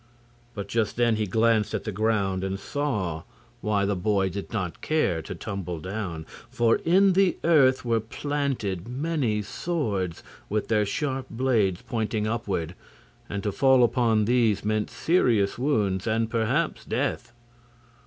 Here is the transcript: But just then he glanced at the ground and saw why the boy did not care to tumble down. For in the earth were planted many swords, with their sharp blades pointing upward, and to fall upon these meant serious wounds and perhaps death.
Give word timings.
But 0.55 0.67
just 0.67 0.95
then 0.95 1.17
he 1.17 1.27
glanced 1.27 1.75
at 1.75 1.83
the 1.83 1.91
ground 1.91 2.43
and 2.43 2.59
saw 2.59 3.21
why 3.61 3.85
the 3.85 3.95
boy 3.95 4.29
did 4.29 4.51
not 4.51 4.81
care 4.81 5.21
to 5.21 5.35
tumble 5.35 5.79
down. 5.79 6.25
For 6.49 6.77
in 6.77 7.13
the 7.13 7.37
earth 7.43 7.85
were 7.85 7.99
planted 7.99 8.87
many 8.87 9.43
swords, 9.43 10.23
with 10.49 10.69
their 10.69 10.87
sharp 10.87 11.27
blades 11.29 11.83
pointing 11.83 12.25
upward, 12.25 12.73
and 13.29 13.43
to 13.43 13.51
fall 13.51 13.83
upon 13.83 14.25
these 14.25 14.65
meant 14.65 14.89
serious 14.89 15.59
wounds 15.59 16.07
and 16.07 16.31
perhaps 16.31 16.83
death. 16.83 17.31